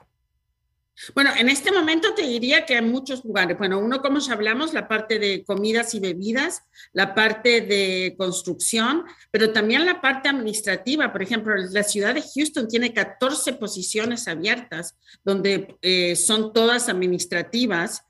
Bueno, 1.16 1.32
en 1.38 1.50
este 1.50 1.72
momento 1.72 2.14
te 2.14 2.22
diría 2.22 2.66
que 2.66 2.76
hay 2.76 2.86
muchos 2.86 3.26
lugares. 3.26 3.58
Bueno, 3.58 3.80
uno, 3.80 4.02
como 4.02 4.20
ya 4.20 4.34
hablamos, 4.34 4.74
la 4.74 4.88
parte 4.88 5.18
de 5.18 5.44
comidas 5.44 5.96
y 5.96 6.00
bebidas, 6.00 6.64
la 6.94 7.16
parte 7.16 7.62
de 7.62 8.16
construcción, 8.18 9.04
pero 9.32 9.52
también 9.52 9.86
la 9.86 10.02
parte 10.02 10.30
administrativa. 10.30 11.12
Por 11.12 11.24
ejemplo, 11.24 11.56
la 11.56 11.84
ciudad 11.84 12.14
de 12.14 12.22
Houston 12.22 12.68
tiene 12.68 12.94
14 12.94 13.54
posiciones 13.54 14.28
abiertas, 14.28 14.96
donde 15.24 15.76
eh, 15.82 16.16
son 16.16 16.54
todas 16.54 16.90
administrativas. 16.90 18.04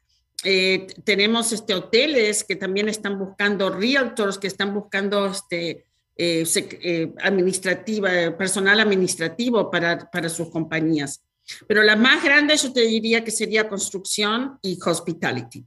Eh, 0.44 0.88
tenemos 1.06 1.54
este, 1.54 1.74
hoteles 1.74 2.44
que 2.44 2.58
también 2.58 2.90
están 2.90 3.18
buscando 3.18 3.70
realtors, 3.70 4.38
que 4.38 4.48
están 4.48 4.74
buscando 4.74 5.28
este, 5.28 5.86
eh, 6.18 7.14
administrativa, 7.22 8.38
personal 8.38 8.82
administrativo 8.82 9.72
para, 9.72 10.12
para 10.12 10.28
sus 10.28 10.50
compañías. 10.50 11.24
Pero 11.68 11.84
la 11.84 11.96
más 11.96 12.24
grande 12.24 12.56
yo 12.58 12.72
te 12.72 12.82
diría 12.82 13.24
que 13.24 13.32
sería 13.32 13.68
construcción 13.68 14.58
y 14.62 14.80
hospitality. 14.84 15.66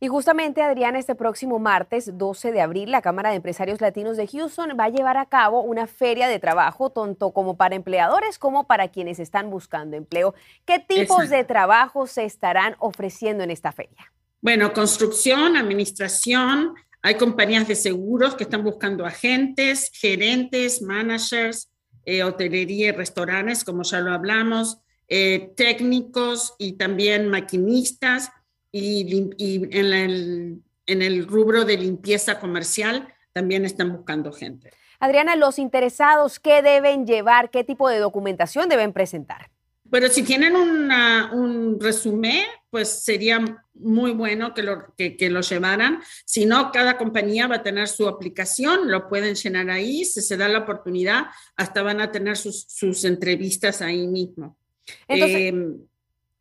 Y 0.00 0.06
justamente, 0.06 0.62
Adriana, 0.62 1.00
este 1.00 1.16
próximo 1.16 1.58
martes 1.58 2.16
12 2.16 2.52
de 2.52 2.60
abril, 2.60 2.92
la 2.92 3.02
Cámara 3.02 3.30
de 3.30 3.36
Empresarios 3.36 3.80
Latinos 3.80 4.16
de 4.16 4.28
Houston 4.28 4.70
va 4.78 4.84
a 4.84 4.90
llevar 4.90 5.16
a 5.16 5.26
cabo 5.26 5.62
una 5.62 5.88
feria 5.88 6.28
de 6.28 6.38
trabajo, 6.38 6.90
tanto 6.90 7.32
como 7.32 7.56
para 7.56 7.74
empleadores 7.74 8.38
como 8.38 8.68
para 8.68 8.88
quienes 8.88 9.18
están 9.18 9.50
buscando 9.50 9.96
empleo. 9.96 10.34
¿Qué 10.64 10.78
tipos 10.78 11.30
de 11.30 11.42
trabajo 11.42 12.06
se 12.06 12.24
estarán 12.24 12.76
ofreciendo 12.78 13.42
en 13.42 13.50
esta 13.50 13.72
feria? 13.72 14.12
Bueno, 14.40 14.72
construcción, 14.72 15.56
administración, 15.56 16.74
hay 17.02 17.16
compañías 17.16 17.66
de 17.66 17.74
seguros 17.74 18.36
que 18.36 18.44
están 18.44 18.62
buscando 18.62 19.04
agentes, 19.04 19.90
gerentes, 19.92 20.80
managers, 20.80 21.72
eh, 22.04 22.22
hotelería 22.22 22.88
y 22.88 22.92
restaurantes, 22.92 23.64
como 23.64 23.82
ya 23.82 23.98
lo 23.98 24.12
hablamos, 24.12 24.78
eh, 25.08 25.52
técnicos 25.56 26.54
y 26.58 26.74
también 26.74 27.28
maquinistas 27.28 28.30
y, 28.70 29.30
en, 29.38 29.92
el, 29.92 30.62
en 30.86 31.02
el 31.02 31.26
rubro 31.26 31.64
de 31.64 31.78
limpieza 31.78 32.38
comercial 32.38 33.08
también 33.32 33.64
están 33.64 33.92
buscando 33.92 34.32
gente. 34.32 34.70
Adriana, 35.00 35.36
los 35.36 35.58
interesados, 35.58 36.40
¿qué 36.40 36.60
deben 36.60 37.06
llevar? 37.06 37.50
¿Qué 37.50 37.64
tipo 37.64 37.88
de 37.88 37.98
documentación 37.98 38.68
deben 38.68 38.92
presentar? 38.92 39.50
Pero 39.90 40.08
si 40.08 40.22
tienen 40.22 40.54
un 40.54 41.78
resumen, 41.80 42.44
pues 42.70 43.04
sería 43.04 43.42
muy 43.72 44.10
bueno 44.12 44.52
que 44.52 44.62
lo, 44.62 44.94
que, 44.96 45.16
que 45.16 45.30
lo 45.30 45.40
llevaran. 45.40 46.00
Si 46.24 46.44
no, 46.44 46.70
cada 46.72 46.98
compañía 46.98 47.46
va 47.46 47.56
a 47.56 47.62
tener 47.62 47.88
su 47.88 48.06
aplicación, 48.06 48.90
lo 48.90 49.08
pueden 49.08 49.34
llenar 49.34 49.70
ahí, 49.70 50.04
si 50.04 50.20
se 50.20 50.36
da 50.36 50.48
la 50.48 50.60
oportunidad, 50.60 51.26
hasta 51.56 51.82
van 51.82 52.00
a 52.00 52.12
tener 52.12 52.36
sus, 52.36 52.66
sus 52.68 53.04
entrevistas 53.04 53.80
ahí 53.80 54.06
mismo. 54.06 54.58
Entonces, 55.06 55.40
em, 55.40 55.78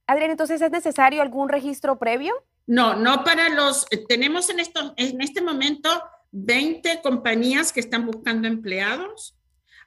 Adrián, 0.08 0.32
entonces 0.32 0.62
es 0.62 0.72
necesario 0.72 1.22
algún 1.22 1.50
registro 1.50 2.00
previo? 2.00 2.34
No, 2.66 2.96
no 2.96 3.24
para 3.24 3.50
los, 3.50 3.86
eh, 3.92 4.06
tenemos 4.08 4.50
en, 4.50 4.60
esto, 4.60 4.94
en 4.98 5.22
este 5.22 5.42
momento 5.42 5.90
20 6.32 7.02
compañías 7.02 7.72
que 7.72 7.80
están 7.80 8.06
buscando 8.06 8.48
empleados. 8.48 9.38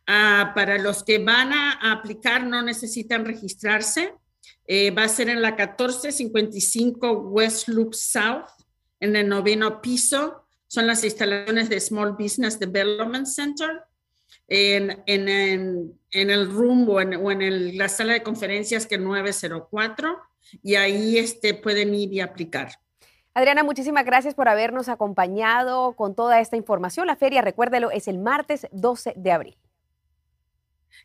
Ah, 0.06 0.52
para 0.54 0.78
los 0.78 1.04
que 1.04 1.18
van 1.18 1.52
a, 1.52 1.92
aplicar 1.92 2.44
no 2.44 2.62
necesitan 2.62 3.24
registrarse. 3.24 4.14
Eh, 4.66 4.90
va 4.90 5.04
a 5.04 5.08
ser 5.08 5.28
en 5.28 5.42
la 5.42 5.50
1455 5.50 7.12
West 7.12 7.68
Loop 7.68 7.94
South, 7.94 8.46
en 8.98 9.16
el 9.16 9.28
noveno 9.28 9.80
piso. 9.80 10.46
Son 10.66 10.86
las 10.86 11.04
instalaciones 11.04 11.68
de 11.68 11.80
Small 11.80 12.12
Business 12.12 12.58
Development 12.58 13.26
Center 13.26 13.82
en, 14.50 15.02
en, 15.06 15.94
en, 16.10 16.30
el 16.30 16.50
room 16.50 16.88
o 16.90 17.00
en, 17.00 17.12
en 17.40 17.78
la 17.78 17.88
sala 17.88 18.14
de 18.14 18.22
conferencias 18.22 18.84
que 18.84 18.98
904 18.98 20.18
y 20.62 20.74
ahí 20.74 21.16
este, 21.16 21.54
pueden 21.54 21.94
ir 21.94 22.12
y 22.12 22.20
aplicar. 22.20 22.72
Adriana, 23.32 23.62
muchísimas 23.62 24.04
gracias 24.04 24.34
por 24.34 24.48
habernos 24.48 24.88
acompañado 24.88 25.94
con 25.94 26.16
toda 26.16 26.40
esta 26.40 26.56
información. 26.56 27.06
La 27.06 27.14
feria, 27.14 27.42
recuérdelo, 27.42 27.92
es 27.92 28.08
el 28.08 28.18
martes 28.18 28.66
12 28.72 29.14
de 29.16 29.32
abril. 29.32 29.56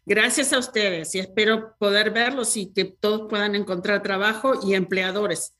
Gracias 0.07 0.51
a 0.51 0.57
ustedes 0.57 1.13
y 1.13 1.19
espero 1.19 1.75
poder 1.77 2.09
verlos 2.11 2.57
y 2.57 2.73
que 2.73 2.85
todos 2.85 3.27
puedan 3.29 3.53
encontrar 3.53 4.01
trabajo 4.01 4.53
y 4.63 4.73
empleadores. 4.73 5.55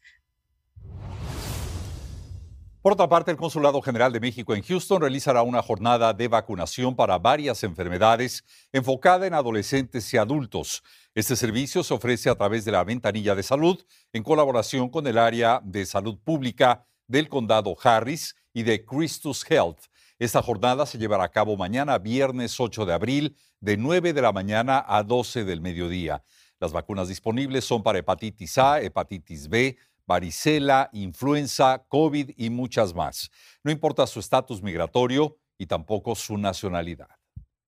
Por 2.85 2.93
otra 2.93 3.09
parte, 3.09 3.31
el 3.31 3.37
Consulado 3.37 3.81
General 3.81 4.13
de 4.13 4.19
México 4.19 4.53
en 4.53 4.61
Houston 4.61 5.01
realizará 5.01 5.41
una 5.41 5.63
jornada 5.63 6.13
de 6.13 6.27
vacunación 6.27 6.95
para 6.95 7.17
varias 7.17 7.63
enfermedades 7.63 8.43
enfocada 8.71 9.25
en 9.25 9.33
adolescentes 9.33 10.13
y 10.13 10.17
adultos. 10.17 10.83
Este 11.15 11.35
servicio 11.35 11.83
se 11.83 11.95
ofrece 11.95 12.29
a 12.29 12.35
través 12.35 12.63
de 12.63 12.71
la 12.71 12.83
ventanilla 12.83 13.33
de 13.33 13.41
salud 13.41 13.83
en 14.13 14.21
colaboración 14.21 14.89
con 14.89 15.07
el 15.07 15.17
área 15.17 15.61
de 15.63 15.83
salud 15.87 16.19
pública 16.23 16.85
del 17.07 17.27
condado 17.27 17.75
Harris 17.83 18.35
y 18.53 18.61
de 18.61 18.85
Christus 18.85 19.43
Health. 19.49 19.79
Esta 20.19 20.43
jornada 20.43 20.85
se 20.85 20.99
llevará 20.99 21.23
a 21.23 21.31
cabo 21.31 21.57
mañana, 21.57 21.97
viernes 21.97 22.59
8 22.59 22.85
de 22.85 22.93
abril, 22.93 23.35
de 23.61 23.77
9 23.77 24.13
de 24.13 24.21
la 24.21 24.31
mañana 24.31 24.85
a 24.87 25.01
12 25.01 25.43
del 25.43 25.59
mediodía. 25.59 26.23
Las 26.59 26.71
vacunas 26.71 27.07
disponibles 27.07 27.65
son 27.65 27.81
para 27.81 27.97
hepatitis 27.97 28.59
A, 28.59 28.79
hepatitis 28.79 29.49
B, 29.49 29.75
varicela, 30.07 30.89
influenza, 30.93 31.85
COVID 31.87 32.31
y 32.37 32.49
muchas 32.49 32.93
más. 32.93 33.29
No 33.63 33.71
importa 33.71 34.07
su 34.07 34.19
estatus 34.19 34.61
migratorio 34.61 35.37
y 35.57 35.65
tampoco 35.65 36.15
su 36.15 36.37
nacionalidad. 36.37 37.09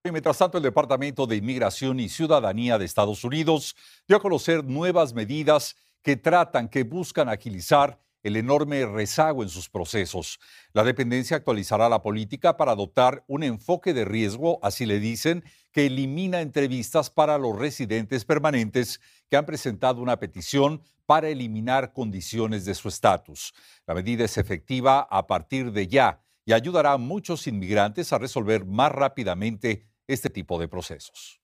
Y 0.03 0.11
mientras 0.11 0.37
tanto, 0.37 0.57
el 0.57 0.63
Departamento 0.63 1.27
de 1.27 1.35
Inmigración 1.35 1.99
y 1.99 2.07
Ciudadanía 2.07 2.77
de 2.77 2.85
Estados 2.85 3.23
Unidos 3.23 3.75
dio 4.07 4.17
a 4.17 4.21
conocer 4.21 4.63
nuevas 4.63 5.13
medidas 5.13 5.75
que 6.01 6.15
tratan, 6.15 6.69
que 6.69 6.83
buscan 6.83 7.27
agilizar 7.27 7.99
el 8.23 8.35
enorme 8.35 8.85
rezago 8.85 9.43
en 9.43 9.49
sus 9.49 9.69
procesos. 9.69 10.39
La 10.73 10.83
dependencia 10.83 11.37
actualizará 11.37 11.89
la 11.89 12.01
política 12.01 12.57
para 12.57 12.71
adoptar 12.71 13.23
un 13.27 13.43
enfoque 13.43 13.93
de 13.93 14.05
riesgo, 14.05 14.59
así 14.63 14.85
le 14.85 14.99
dicen, 14.99 15.43
que 15.71 15.85
elimina 15.85 16.41
entrevistas 16.41 17.09
para 17.09 17.37
los 17.37 17.57
residentes 17.57 18.25
permanentes 18.25 18.99
que 19.29 19.37
han 19.37 19.45
presentado 19.45 20.01
una 20.01 20.17
petición 20.17 20.81
para 21.05 21.29
eliminar 21.29 21.93
condiciones 21.93 22.65
de 22.65 22.75
su 22.75 22.87
estatus. 22.89 23.53
La 23.85 23.93
medida 23.93 24.25
es 24.25 24.37
efectiva 24.37 25.07
a 25.09 25.25
partir 25.27 25.71
de 25.71 25.87
ya 25.87 26.21
y 26.45 26.53
ayudará 26.53 26.93
a 26.93 26.97
muchos 26.97 27.47
inmigrantes 27.47 28.13
a 28.13 28.17
resolver 28.17 28.65
más 28.65 28.91
rápidamente 28.91 29.85
este 30.07 30.29
tipo 30.29 30.59
de 30.59 30.67
procesos. 30.67 31.41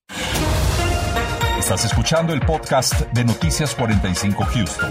Estás 1.59 1.85
escuchando 1.85 2.33
el 2.33 2.41
podcast 2.41 2.93
de 3.13 3.23
Noticias 3.23 3.75
45 3.75 4.43
Houston. 4.43 4.89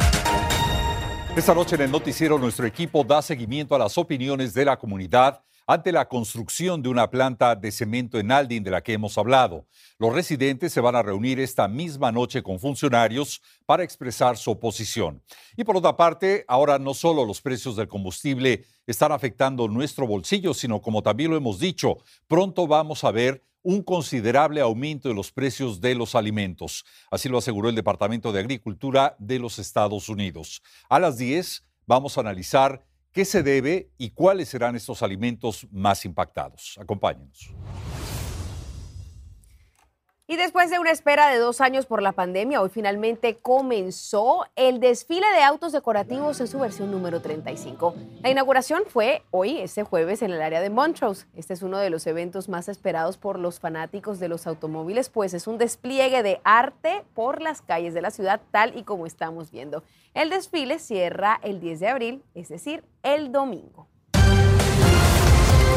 Esta 1.36 1.54
noche 1.54 1.76
en 1.76 1.82
el 1.82 1.90
noticiero 1.90 2.38
nuestro 2.38 2.66
equipo 2.66 3.04
da 3.04 3.22
seguimiento 3.22 3.74
a 3.74 3.78
las 3.78 3.96
opiniones 3.96 4.52
de 4.52 4.66
la 4.66 4.78
comunidad 4.78 5.42
ante 5.66 5.92
la 5.92 6.08
construcción 6.08 6.82
de 6.82 6.88
una 6.88 7.10
planta 7.10 7.54
de 7.54 7.70
cemento 7.70 8.18
en 8.18 8.32
Aldin 8.32 8.62
de 8.62 8.70
la 8.70 8.82
que 8.82 8.92
hemos 8.92 9.16
hablado. 9.18 9.66
Los 9.98 10.12
residentes 10.12 10.72
se 10.72 10.80
van 10.80 10.96
a 10.96 11.02
reunir 11.02 11.40
esta 11.40 11.68
misma 11.68 12.12
noche 12.12 12.42
con 12.42 12.58
funcionarios 12.58 13.42
para 13.66 13.84
expresar 13.84 14.36
su 14.36 14.50
oposición. 14.50 15.22
Y 15.56 15.64
por 15.64 15.76
otra 15.76 15.96
parte, 15.96 16.44
ahora 16.48 16.78
no 16.78 16.94
solo 16.94 17.24
los 17.24 17.40
precios 17.40 17.76
del 17.76 17.88
combustible 17.88 18.64
están 18.86 19.12
afectando 19.12 19.68
nuestro 19.68 20.06
bolsillo, 20.06 20.54
sino 20.54 20.80
como 20.80 21.02
también 21.02 21.30
lo 21.30 21.36
hemos 21.36 21.58
dicho, 21.58 21.98
pronto 22.26 22.66
vamos 22.66 23.04
a 23.04 23.10
ver 23.10 23.42
un 23.62 23.82
considerable 23.82 24.60
aumento 24.60 25.08
de 25.08 25.14
los 25.14 25.30
precios 25.30 25.80
de 25.80 25.94
los 25.94 26.14
alimentos. 26.14 26.84
Así 27.10 27.28
lo 27.28 27.38
aseguró 27.38 27.68
el 27.68 27.74
Departamento 27.74 28.32
de 28.32 28.40
Agricultura 28.40 29.16
de 29.18 29.38
los 29.38 29.58
Estados 29.58 30.08
Unidos. 30.08 30.62
A 30.88 30.98
las 30.98 31.16
10 31.16 31.64
vamos 31.86 32.16
a 32.16 32.22
analizar 32.22 32.84
qué 33.12 33.24
se 33.24 33.42
debe 33.42 33.90
y 33.98 34.10
cuáles 34.10 34.48
serán 34.48 34.74
estos 34.74 35.02
alimentos 35.02 35.66
más 35.70 36.04
impactados. 36.04 36.78
Acompáñenos. 36.80 37.54
Y 40.32 40.36
después 40.36 40.70
de 40.70 40.78
una 40.78 40.92
espera 40.92 41.28
de 41.28 41.36
dos 41.36 41.60
años 41.60 41.84
por 41.84 42.00
la 42.00 42.12
pandemia, 42.12 42.62
hoy 42.62 42.70
finalmente 42.70 43.36
comenzó 43.36 44.46
el 44.56 44.80
desfile 44.80 45.26
de 45.36 45.42
autos 45.42 45.72
decorativos 45.72 46.40
en 46.40 46.48
su 46.48 46.58
versión 46.58 46.90
número 46.90 47.20
35. 47.20 47.94
La 48.22 48.30
inauguración 48.30 48.84
fue 48.88 49.24
hoy, 49.30 49.58
este 49.58 49.82
jueves, 49.82 50.22
en 50.22 50.30
el 50.30 50.40
área 50.40 50.62
de 50.62 50.70
Montrose. 50.70 51.26
Este 51.36 51.52
es 51.52 51.60
uno 51.60 51.76
de 51.76 51.90
los 51.90 52.06
eventos 52.06 52.48
más 52.48 52.70
esperados 52.70 53.18
por 53.18 53.38
los 53.38 53.60
fanáticos 53.60 54.20
de 54.20 54.28
los 54.28 54.46
automóviles, 54.46 55.10
pues 55.10 55.34
es 55.34 55.46
un 55.46 55.58
despliegue 55.58 56.22
de 56.22 56.40
arte 56.44 57.04
por 57.12 57.42
las 57.42 57.60
calles 57.60 57.92
de 57.92 58.00
la 58.00 58.10
ciudad, 58.10 58.40
tal 58.52 58.74
y 58.74 58.84
como 58.84 59.04
estamos 59.04 59.50
viendo. 59.50 59.84
El 60.14 60.30
desfile 60.30 60.78
cierra 60.78 61.40
el 61.42 61.60
10 61.60 61.80
de 61.80 61.88
abril, 61.88 62.24
es 62.34 62.48
decir, 62.48 62.84
el 63.02 63.32
domingo. 63.32 63.91